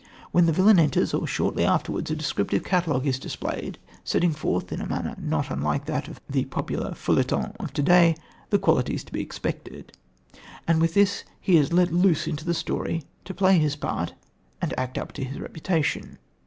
[0.31, 4.81] When the villain enters, or shortly afterwards, a descriptive catalogue is displayed, setting forth, in
[4.81, 8.15] a manner not unlike that of the popular feuilleton of to day,
[8.49, 9.95] the qualities to be expected,
[10.67, 14.15] and with this he is let loose into the story to play his part
[14.59, 16.17] and act up to his reputation.